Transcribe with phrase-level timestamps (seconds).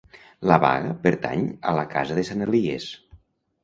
[0.51, 2.93] La Baga pertany a la casa de Sant Elies.